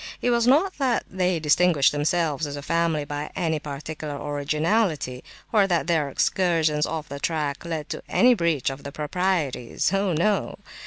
[0.19, 5.67] It was not that they distinguished themselves as a family by any particular originality, or
[5.67, 9.93] that their excursions off the track led to any breach of the proprieties.
[9.93, 10.57] Oh no.